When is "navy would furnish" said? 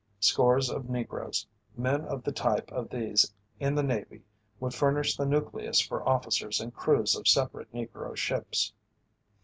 3.83-5.15